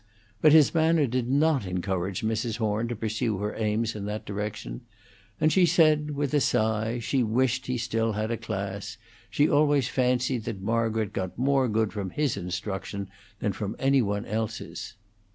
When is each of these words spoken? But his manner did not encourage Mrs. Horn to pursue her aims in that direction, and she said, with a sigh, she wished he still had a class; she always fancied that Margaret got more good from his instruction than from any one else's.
But 0.41 0.51
his 0.51 0.73
manner 0.73 1.05
did 1.05 1.29
not 1.29 1.67
encourage 1.67 2.23
Mrs. 2.23 2.57
Horn 2.57 2.87
to 2.87 2.95
pursue 2.95 3.37
her 3.37 3.53
aims 3.55 3.95
in 3.95 4.05
that 4.05 4.25
direction, 4.25 4.81
and 5.39 5.53
she 5.53 5.67
said, 5.67 6.15
with 6.15 6.33
a 6.33 6.39
sigh, 6.41 6.97
she 6.97 7.21
wished 7.21 7.67
he 7.67 7.77
still 7.77 8.13
had 8.13 8.31
a 8.31 8.37
class; 8.37 8.97
she 9.29 9.47
always 9.47 9.89
fancied 9.89 10.45
that 10.45 10.59
Margaret 10.63 11.13
got 11.13 11.37
more 11.37 11.67
good 11.67 11.93
from 11.93 12.09
his 12.09 12.35
instruction 12.35 13.09
than 13.41 13.53
from 13.53 13.75
any 13.77 14.01
one 14.01 14.25
else's. 14.25 14.95